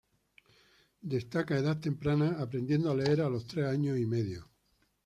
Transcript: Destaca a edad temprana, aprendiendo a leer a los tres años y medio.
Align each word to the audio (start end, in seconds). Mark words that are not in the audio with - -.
Destaca 1.13 1.53
a 1.53 1.59
edad 1.59 1.79
temprana, 1.79 2.37
aprendiendo 2.41 2.89
a 2.89 2.95
leer 2.95 3.21
a 3.21 3.29
los 3.29 3.45
tres 3.45 3.67
años 3.67 3.99
y 3.99 4.07
medio. 4.07 4.49